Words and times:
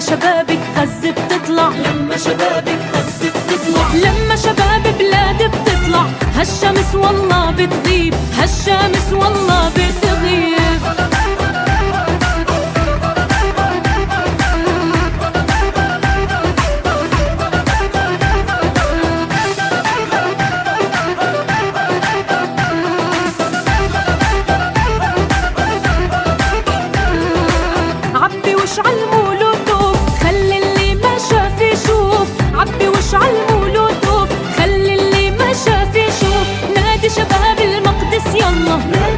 شبابك 0.00 0.58
هز 0.76 1.06
بتطلع. 1.06 1.68
لما 1.68 2.16
شبابك 2.16 2.80
هز 2.94 3.26
بتطلع. 3.26 3.94
لما 3.94 4.36
شباب 4.36 4.82
بلادي 4.98 5.48
بتطلع. 5.48 6.06
هالشمس 6.36 6.94
والله 6.94 7.50
بتغيب. 7.50 8.14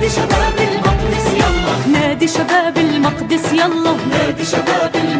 نادي 0.02 0.14
شباب 0.14 0.58
المقدس 0.58 1.26
يلا. 1.34 1.98
نادي 1.98 2.28
شباب 2.28 2.78
المقدس 2.78 3.52
يلا. 3.52 3.96
نادي 4.10 4.44
شباب 4.44 4.94
المقدس 4.94 5.02
يلا 5.02 5.11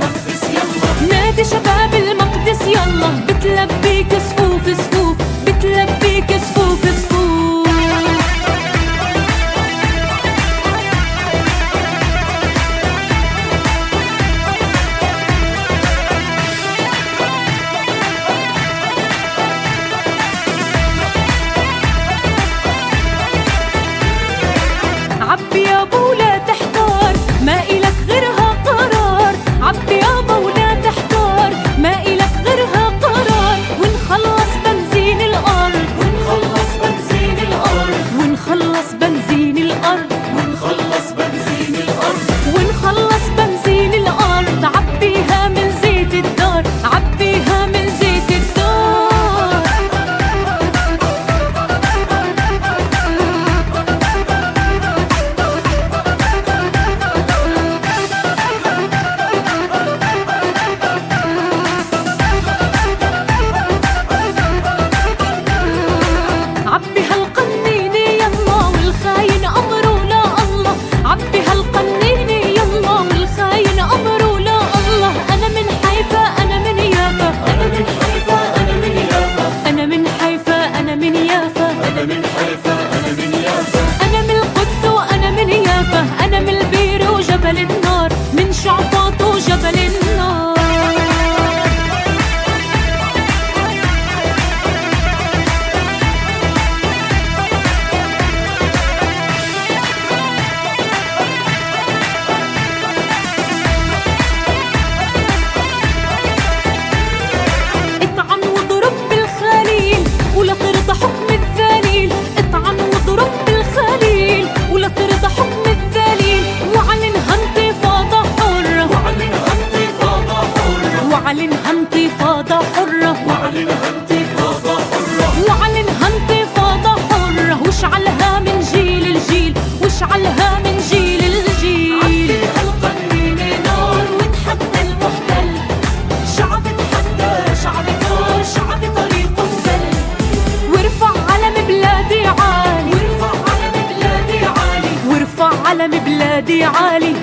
علم 145.82 146.04
بلادي 146.04 146.64
عالي. 146.64 147.14